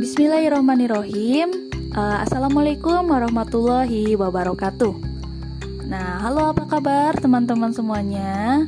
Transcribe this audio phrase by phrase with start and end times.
[0.00, 1.68] Bismillahirrahmanirrahim.
[1.92, 4.96] Uh, Assalamualaikum warahmatullahi wabarakatuh.
[5.92, 8.64] Nah, halo apa kabar teman-teman semuanya?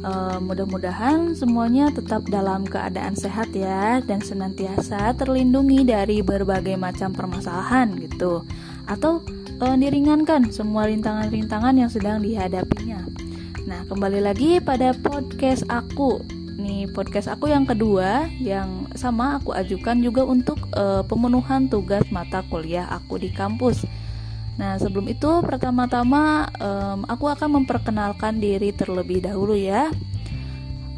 [0.00, 8.00] Uh, mudah-mudahan semuanya tetap dalam keadaan sehat ya dan senantiasa terlindungi dari berbagai macam permasalahan
[8.00, 8.48] gitu
[8.88, 9.20] atau
[9.60, 13.04] uh, diringankan semua rintangan-rintangan yang sedang dihadapinya.
[13.68, 16.39] Nah, kembali lagi pada podcast aku.
[16.60, 22.44] Nih, podcast aku yang kedua yang sama aku ajukan juga untuk uh, pemenuhan tugas mata
[22.52, 23.88] kuliah aku di kampus.
[24.60, 29.88] Nah, sebelum itu pertama-tama um, aku akan memperkenalkan diri terlebih dahulu ya.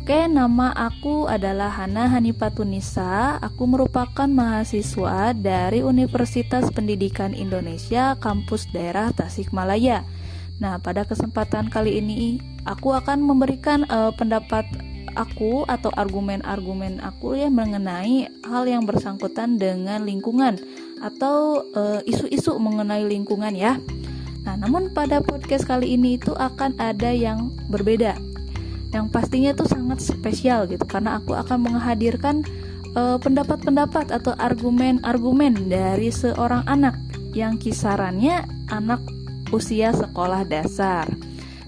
[0.02, 3.38] Oke, nama aku adalah Hana Hanipatunisa.
[3.38, 10.02] Aku merupakan mahasiswa dari Universitas Pendidikan Indonesia Kampus Daerah Tasikmalaya.
[10.58, 14.66] Nah, pada kesempatan kali ini aku akan memberikan uh, pendapat
[15.14, 20.60] aku atau argumen-argumen aku ya mengenai hal yang bersangkutan dengan lingkungan
[21.02, 23.78] atau eh, isu-isu uh, mengenai lingkungan ya.
[24.42, 28.19] Nah, namun pada podcast kali ini itu akan ada yang berbeda.
[28.91, 32.44] Yang pastinya itu sangat spesial gitu karena aku akan menghadirkan
[32.92, 36.92] pendapat pendapat-pendapat atau argumen-argumen dari seorang anak
[37.32, 39.00] yang kisarannya anak
[39.48, 41.08] usia sekolah dasar.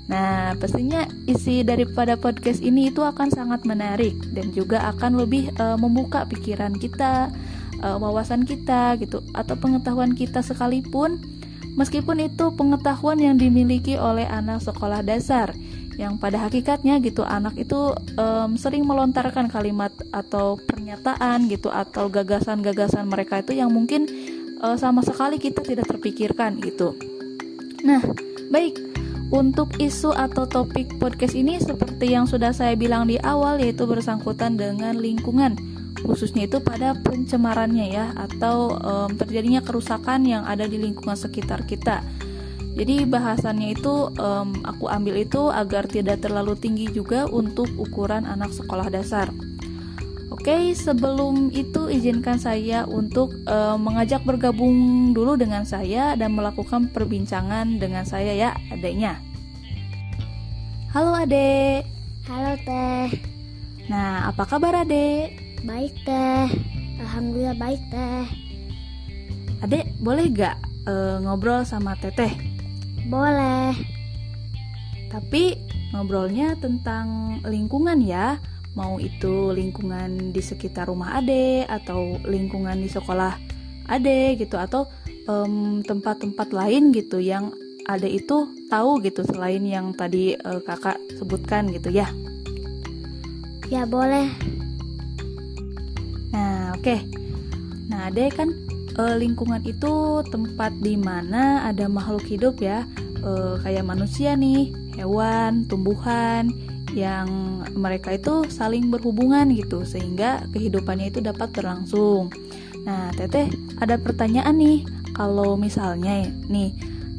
[0.05, 5.81] Nah, pastinya isi daripada podcast ini itu akan sangat menarik dan juga akan lebih uh,
[5.81, 7.33] membuka pikiran kita,
[7.81, 11.25] uh, wawasan kita gitu atau pengetahuan kita sekalipun
[11.75, 15.57] meskipun itu pengetahuan yang dimiliki oleh anak sekolah dasar
[15.95, 23.07] yang pada hakikatnya gitu anak itu um, sering melontarkan kalimat atau pernyataan gitu atau gagasan-gagasan
[23.07, 24.11] mereka itu yang mungkin
[24.59, 26.99] uh, sama sekali kita tidak terpikirkan gitu.
[27.87, 28.03] Nah,
[28.51, 28.94] baik
[29.35, 34.55] untuk isu atau topik podcast ini seperti yang sudah saya bilang di awal yaitu bersangkutan
[34.55, 35.59] dengan lingkungan
[36.07, 42.05] khususnya itu pada pencemarannya ya atau um, terjadinya kerusakan yang ada di lingkungan sekitar kita.
[42.75, 48.51] Jadi bahasannya itu um, aku ambil itu agar tidak terlalu tinggi juga untuk ukuran anak
[48.53, 49.31] sekolah dasar.
[50.35, 57.79] Oke, sebelum itu izinkan saya untuk uh, mengajak bergabung dulu dengan saya dan melakukan perbincangan
[57.79, 59.23] dengan saya ya, adiknya.
[60.95, 61.91] Halo adek.
[62.31, 63.11] Halo teh.
[63.91, 65.59] Nah, apa kabar adek?
[65.67, 66.47] Baik teh.
[67.03, 68.23] Alhamdulillah baik teh.
[69.59, 70.55] Adek, boleh gak
[70.87, 72.31] uh, ngobrol sama teteh?
[73.11, 73.75] Boleh.
[75.11, 75.59] Tapi
[75.91, 78.39] ngobrolnya tentang lingkungan ya
[78.79, 83.35] mau itu lingkungan di sekitar rumah ade atau lingkungan di sekolah
[83.91, 84.87] ade gitu atau
[85.83, 87.51] tempat-tempat um, lain gitu yang
[87.89, 92.09] ade itu tahu gitu selain yang tadi uh, kakak sebutkan gitu ya
[93.69, 94.29] ya boleh
[96.33, 97.01] nah oke okay.
[97.89, 98.53] nah ade kan
[98.97, 102.89] uh, lingkungan itu tempat di mana ada makhluk hidup ya
[103.25, 106.51] uh, kayak manusia nih hewan tumbuhan
[106.95, 112.31] yang mereka itu saling berhubungan gitu sehingga kehidupannya itu dapat berlangsung.
[112.87, 113.51] Nah, Teteh
[113.83, 116.71] ada pertanyaan nih, kalau misalnya nih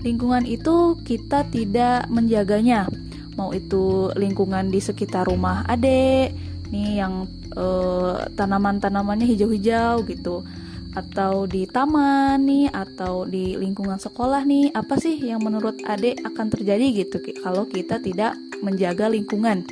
[0.05, 2.85] lingkungan itu kita tidak menjaganya,
[3.33, 6.29] mau itu lingkungan di sekitar rumah adek,
[6.69, 7.25] nih yang
[7.57, 10.45] eh, tanaman-tanamannya hijau-hijau gitu,
[10.94, 16.53] atau di taman nih, atau di lingkungan sekolah nih, apa sih yang menurut adek akan
[16.53, 19.65] terjadi gitu kalau kita tidak menjaga lingkungan?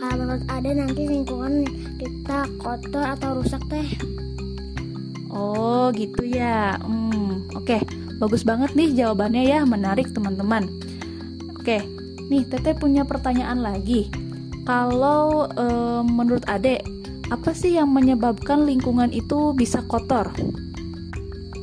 [0.00, 1.68] Kalau menurut Ade nanti lingkungan
[2.00, 3.84] kita kotor atau rusak teh.
[5.28, 6.80] Oh gitu ya.
[6.80, 7.80] Hmm, oke, okay.
[8.20, 10.68] Bagus banget nih jawabannya ya, menarik teman-teman.
[11.56, 11.80] Oke,
[12.28, 14.12] nih Teteh punya pertanyaan lagi.
[14.68, 15.66] Kalau e,
[16.04, 16.84] menurut Ade,
[17.32, 20.28] apa sih yang menyebabkan lingkungan itu bisa kotor?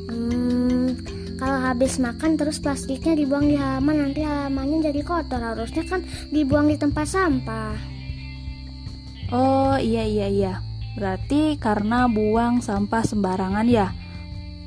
[0.10, 0.98] Hmm,
[1.38, 6.02] kalau habis makan terus plastiknya dibuang di halaman nanti halamannya jadi kotor harusnya kan
[6.34, 7.78] dibuang di tempat sampah
[9.28, 10.54] Oh iya iya iya
[10.98, 13.94] Berarti karena buang sampah sembarangan ya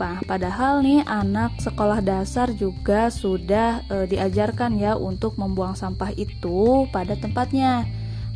[0.01, 6.89] Nah, padahal nih anak sekolah dasar juga sudah e, diajarkan ya untuk membuang sampah itu
[6.89, 7.85] pada tempatnya.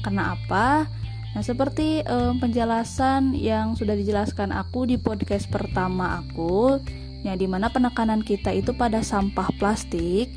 [0.05, 0.85] Karena apa?
[1.33, 6.85] Nah, seperti e, penjelasan yang sudah dijelaskan aku di podcast pertama aku,
[7.25, 10.37] ya di mana penekanan kita itu pada sampah plastik.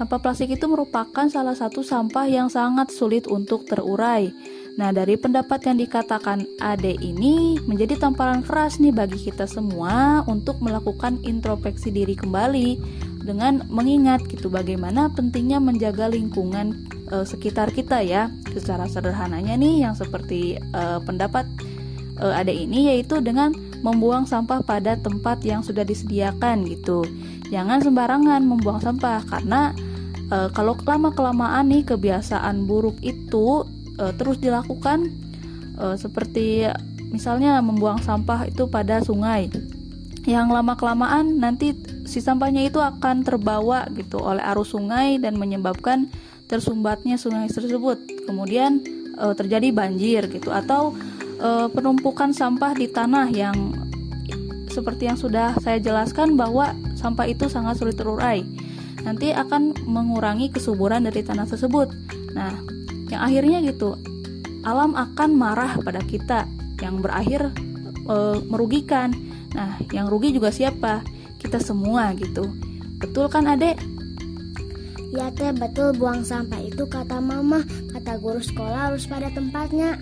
[0.00, 4.32] Sampah plastik itu merupakan salah satu sampah yang sangat sulit untuk terurai
[4.74, 10.58] Nah, dari pendapat yang dikatakan Ade ini menjadi tamparan keras nih bagi kita semua untuk
[10.58, 12.82] melakukan introspeksi diri kembali
[13.22, 18.34] dengan mengingat gitu bagaimana pentingnya menjaga lingkungan e, sekitar kita ya.
[18.50, 21.46] Secara sederhananya nih yang seperti e, pendapat
[22.18, 23.54] e, Ade ini yaitu dengan
[23.86, 27.06] membuang sampah pada tempat yang sudah disediakan gitu.
[27.54, 29.70] Jangan sembarangan membuang sampah karena
[30.34, 33.62] e, kalau lama kelamaan nih kebiasaan buruk itu
[33.98, 35.10] e, terus dilakukan
[35.78, 36.68] e, seperti
[37.14, 39.50] misalnya membuang sampah itu pada sungai.
[40.24, 41.76] Yang lama kelamaan nanti
[42.08, 46.08] si sampahnya itu akan terbawa gitu oleh arus sungai dan menyebabkan
[46.48, 48.02] tersumbatnya sungai tersebut.
[48.26, 48.82] Kemudian
[49.14, 50.96] e, terjadi banjir gitu atau
[51.38, 53.56] e, penumpukan sampah di tanah yang
[54.74, 58.42] seperti yang sudah saya jelaskan bahwa sampah itu sangat sulit terurai.
[59.06, 61.94] Nanti akan mengurangi kesuburan dari tanah tersebut.
[62.34, 62.58] Nah
[63.12, 63.96] yang akhirnya gitu
[64.64, 66.48] alam akan marah pada kita
[66.80, 67.52] yang berakhir
[68.08, 68.16] e,
[68.48, 69.12] merugikan
[69.54, 71.06] Nah, yang rugi juga siapa?
[71.38, 72.50] Kita semua gitu.
[72.98, 73.78] Betul kan, Adek?
[75.14, 77.62] Ya, Teh, betul buang sampah itu kata mama,
[77.94, 79.94] kata guru sekolah harus pada tempatnya.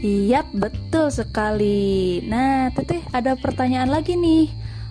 [0.00, 2.22] Iya, betul sekali.
[2.30, 4.46] Nah, Teteh ada pertanyaan lagi nih.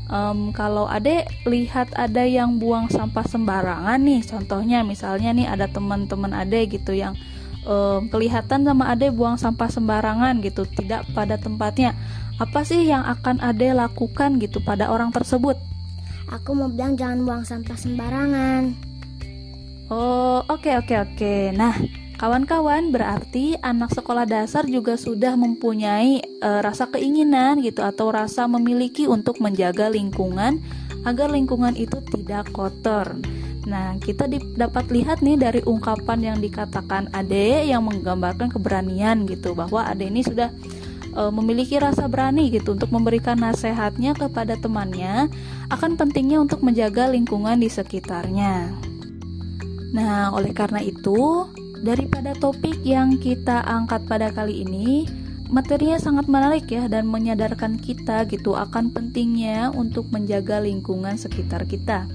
[0.10, 6.34] Um, kalau adek lihat ada yang buang sampah sembarangan nih, contohnya misalnya nih ada teman-teman
[6.34, 7.14] adek gitu yang
[7.70, 11.94] um, kelihatan sama adek buang sampah sembarangan gitu, tidak pada tempatnya.
[12.40, 15.60] Apa sih yang akan Ade lakukan gitu pada orang tersebut?
[16.32, 18.74] Aku mau bilang jangan buang sampah sembarangan.
[19.92, 21.14] Oh, oke okay, oke okay, oke.
[21.20, 21.42] Okay.
[21.52, 21.74] Nah,
[22.20, 29.08] kawan-kawan berarti anak sekolah dasar juga sudah mempunyai e, rasa keinginan gitu atau rasa memiliki
[29.08, 30.60] untuk menjaga lingkungan
[31.08, 33.16] agar lingkungan itu tidak kotor.
[33.64, 34.28] Nah, kita
[34.60, 40.20] dapat lihat nih dari ungkapan yang dikatakan Ade yang menggambarkan keberanian gitu bahwa Ade ini
[40.20, 40.52] sudah
[41.16, 45.32] e, memiliki rasa berani gitu untuk memberikan nasihatnya kepada temannya
[45.72, 48.76] akan pentingnya untuk menjaga lingkungan di sekitarnya.
[49.96, 51.48] Nah, oleh karena itu,
[51.80, 55.08] daripada topik yang kita angkat pada kali ini,
[55.50, 62.06] materinya sangat menarik ya dan menyadarkan kita gitu akan pentingnya untuk menjaga lingkungan sekitar kita.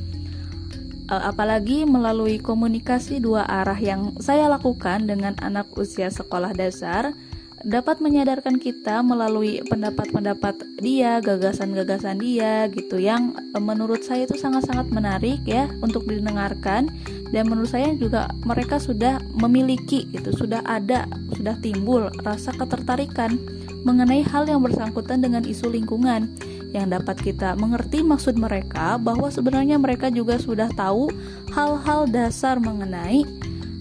[1.11, 7.17] E, apalagi melalui komunikasi dua arah yang saya lakukan dengan anak usia sekolah dasar
[7.65, 14.93] dapat menyadarkan kita melalui pendapat-pendapat dia, gagasan-gagasan dia gitu yang e, menurut saya itu sangat-sangat
[14.93, 16.93] menarik ya untuk didengarkan.
[17.33, 23.41] Dan menurut saya juga mereka sudah memiliki itu sudah ada, sudah timbul rasa ketertarikan
[23.83, 26.31] mengenai hal yang bersangkutan dengan isu lingkungan.
[26.75, 31.07] Yang dapat kita mengerti maksud mereka bahwa sebenarnya mereka juga sudah tahu
[31.55, 33.23] hal-hal dasar mengenai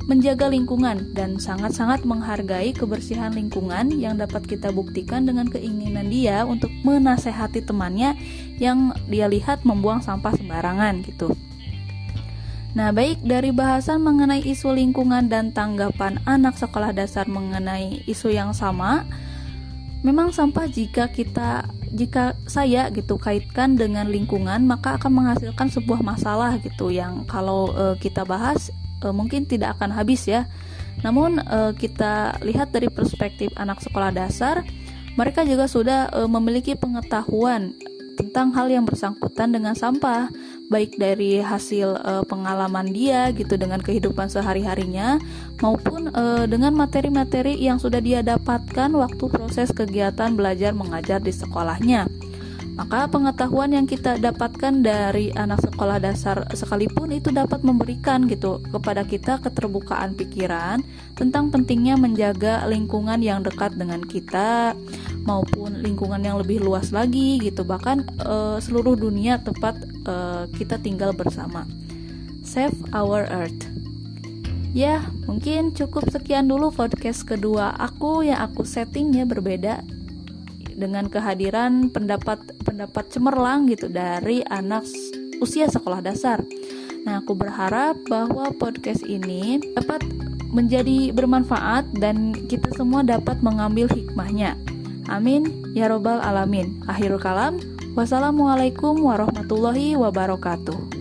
[0.03, 6.67] menjaga lingkungan dan sangat-sangat menghargai kebersihan lingkungan yang dapat kita buktikan dengan keinginan dia untuk
[6.83, 8.19] menasehati temannya
[8.59, 11.31] yang dia lihat membuang sampah sembarangan gitu.
[12.73, 18.49] Nah, baik dari bahasan mengenai isu lingkungan dan tanggapan anak sekolah dasar mengenai isu yang
[18.49, 19.05] sama,
[20.01, 26.57] memang sampah jika kita jika saya gitu kaitkan dengan lingkungan maka akan menghasilkan sebuah masalah
[26.57, 28.73] gitu yang kalau e, kita bahas
[29.03, 30.47] e, mungkin tidak akan habis ya.
[31.03, 34.63] Namun e, kita lihat dari perspektif anak sekolah dasar,
[35.19, 37.75] mereka juga sudah e, memiliki pengetahuan
[38.13, 40.29] tentang hal yang bersangkutan dengan sampah,
[40.69, 45.17] baik dari hasil e, pengalaman dia gitu dengan kehidupan sehari-harinya
[45.59, 52.05] maupun e, dengan materi-materi yang sudah dia dapatkan waktu proses kegiatan belajar mengajar di sekolahnya.
[52.73, 59.05] Maka pengetahuan yang kita dapatkan dari anak sekolah dasar sekalipun itu dapat memberikan gitu kepada
[59.05, 60.81] kita keterbukaan pikiran
[61.13, 64.73] tentang pentingnya menjaga lingkungan yang dekat dengan kita
[65.21, 69.77] maupun lingkungan yang lebih luas lagi gitu bahkan e, seluruh dunia tempat
[70.09, 70.15] e,
[70.57, 71.69] kita tinggal bersama.
[72.41, 73.69] Save our earth.
[74.73, 79.85] Ya, mungkin cukup sekian dulu podcast kedua aku yang aku settingnya berbeda
[80.75, 84.85] dengan kehadiran pendapat-pendapat cemerlang gitu dari anak
[85.39, 86.41] usia sekolah dasar.
[87.03, 90.03] Nah, aku berharap bahwa podcast ini dapat
[90.53, 94.55] menjadi bermanfaat dan kita semua dapat mengambil hikmahnya.
[95.09, 96.79] Amin ya robbal alamin.
[96.87, 97.59] Akhirul kalam.
[97.93, 100.92] Wassalamualaikum warahmatullahi wabarakatuh.